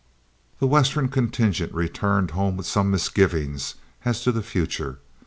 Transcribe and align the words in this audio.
The 0.59 0.65
Western 0.65 1.09
contingent 1.09 1.71
returned 1.75 2.31
home 2.31 2.57
with 2.57 2.65
some 2.65 2.89
misgivings 2.89 3.75
as 4.03 4.23
to 4.23 4.31
the 4.31 4.41
future. 4.41 4.97